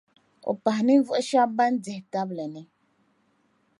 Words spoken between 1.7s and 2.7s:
dihitabli ni.